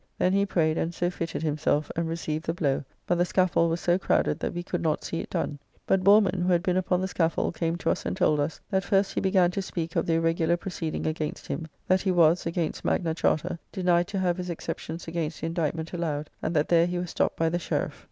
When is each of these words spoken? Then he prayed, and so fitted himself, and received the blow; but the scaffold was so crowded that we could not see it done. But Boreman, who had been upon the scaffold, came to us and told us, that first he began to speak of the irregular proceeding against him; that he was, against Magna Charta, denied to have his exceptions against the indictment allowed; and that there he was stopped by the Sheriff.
Then 0.17 0.33
he 0.33 0.47
prayed, 0.47 0.79
and 0.79 0.95
so 0.95 1.11
fitted 1.11 1.43
himself, 1.43 1.91
and 1.95 2.07
received 2.09 2.45
the 2.45 2.55
blow; 2.55 2.83
but 3.05 3.19
the 3.19 3.23
scaffold 3.23 3.69
was 3.69 3.79
so 3.81 3.99
crowded 3.99 4.39
that 4.39 4.51
we 4.55 4.63
could 4.63 4.81
not 4.81 5.03
see 5.03 5.19
it 5.19 5.29
done. 5.29 5.59
But 5.85 6.03
Boreman, 6.03 6.41
who 6.41 6.51
had 6.51 6.63
been 6.63 6.75
upon 6.75 7.01
the 7.01 7.07
scaffold, 7.07 7.53
came 7.53 7.75
to 7.75 7.91
us 7.91 8.03
and 8.03 8.17
told 8.17 8.39
us, 8.39 8.59
that 8.71 8.83
first 8.83 9.13
he 9.13 9.21
began 9.21 9.51
to 9.51 9.61
speak 9.61 9.95
of 9.95 10.07
the 10.07 10.13
irregular 10.15 10.57
proceeding 10.57 11.05
against 11.05 11.45
him; 11.45 11.67
that 11.87 12.01
he 12.01 12.09
was, 12.11 12.47
against 12.47 12.83
Magna 12.83 13.13
Charta, 13.13 13.59
denied 13.71 14.07
to 14.07 14.17
have 14.17 14.37
his 14.37 14.49
exceptions 14.49 15.07
against 15.07 15.39
the 15.41 15.45
indictment 15.45 15.93
allowed; 15.93 16.31
and 16.41 16.55
that 16.55 16.69
there 16.69 16.87
he 16.87 16.97
was 16.97 17.11
stopped 17.11 17.37
by 17.37 17.49
the 17.49 17.59
Sheriff. 17.59 17.99